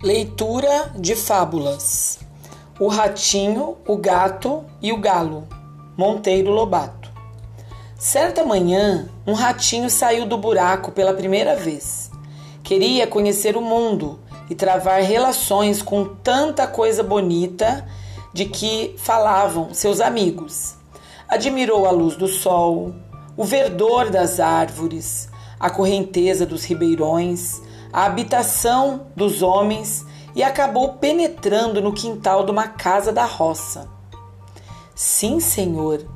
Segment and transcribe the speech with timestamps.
[0.00, 2.20] Leitura de fábulas:
[2.78, 5.48] O Ratinho, o Gato e o Galo,
[5.96, 7.10] Monteiro Lobato.
[7.98, 12.12] Certa manhã, um ratinho saiu do buraco pela primeira vez.
[12.62, 17.84] Queria conhecer o mundo e travar relações com tanta coisa bonita
[18.32, 20.76] de que falavam seus amigos.
[21.28, 22.94] Admirou a luz do sol,
[23.36, 25.28] o verdor das árvores,
[25.58, 27.60] a correnteza dos ribeirões,
[27.92, 33.88] a habitação dos homens e acabou penetrando no quintal de uma casa da roça.
[34.94, 36.06] Sim, senhor,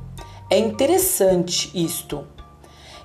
[0.49, 2.25] é interessante isto.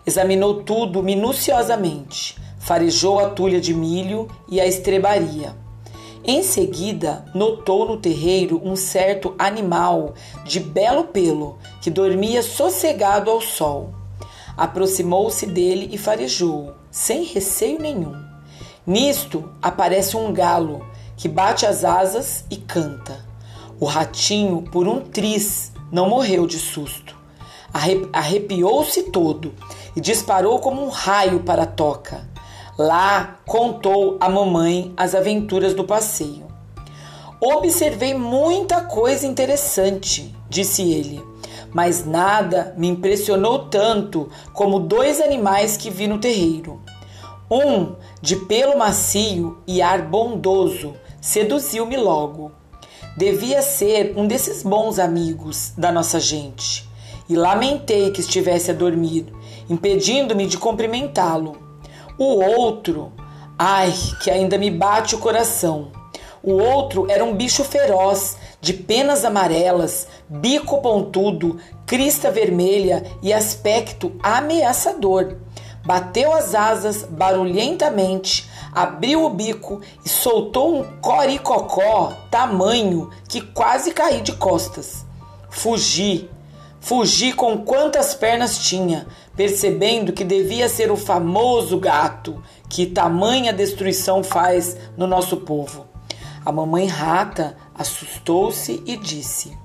[0.06, 5.56] Examinou tudo minuciosamente, farejou a tulha de milho e a estrebaria.
[6.24, 10.14] Em seguida, notou no terreiro um certo animal
[10.44, 13.97] de belo pelo que dormia sossegado ao sol.
[14.58, 18.20] Aproximou-se dele e farejou, sem receio nenhum.
[18.84, 20.84] Nisto aparece um galo
[21.16, 23.24] que bate as asas e canta.
[23.78, 27.16] O ratinho, por um tris, não morreu de susto.
[28.12, 29.54] Arrepiou-se todo
[29.94, 32.28] e disparou como um raio para a toca.
[32.76, 36.48] Lá contou à mamãe as aventuras do passeio.
[37.40, 41.22] Observei muita coisa interessante, disse ele,
[41.72, 46.80] mas nada me impressionou tanto como dois animais que vi no terreiro.
[47.50, 52.52] Um, de pelo macio e ar bondoso, seduziu-me logo.
[53.16, 56.88] Devia ser um desses bons amigos da nossa gente,
[57.28, 59.26] e lamentei que estivesse a dormir,
[59.68, 61.56] impedindo-me de cumprimentá-lo.
[62.18, 63.12] O outro,
[63.58, 65.90] ai, que ainda me bate o coração.
[66.42, 74.12] O outro era um bicho feroz, de penas amarelas, bico pontudo, crista vermelha e aspecto
[74.22, 75.36] ameaçador
[75.88, 84.20] bateu as asas barulhentamente, abriu o bico e soltou um coricocó tamanho que quase caí
[84.20, 85.06] de costas.
[85.48, 86.28] Fugi,
[86.78, 94.22] fugi com quantas pernas tinha, percebendo que devia ser o famoso gato que tamanha destruição
[94.22, 95.86] faz no nosso povo.
[96.44, 99.56] A mamãe rata assustou-se e disse: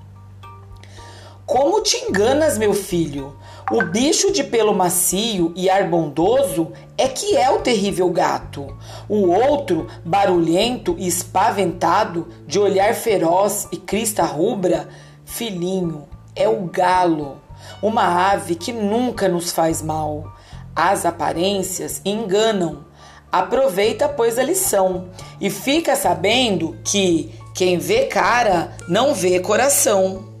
[1.46, 3.36] Como te enganas, meu filho?
[3.70, 8.76] O bicho de pelo macio e ar bondoso é que é o terrível gato.
[9.08, 14.86] O outro, barulhento e espaventado, de olhar feroz e crista rubra,
[15.24, 16.06] filhinho,
[16.36, 17.40] é o galo,
[17.80, 20.30] uma ave que nunca nos faz mal.
[20.76, 22.84] As aparências enganam.
[23.34, 25.08] Aproveita, pois, a lição
[25.40, 30.33] e fica sabendo que quem vê cara não vê coração.